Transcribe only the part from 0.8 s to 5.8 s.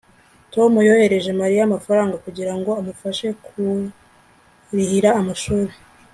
yohereje mariya amafaranga kugirango amufashe kurihira amashuri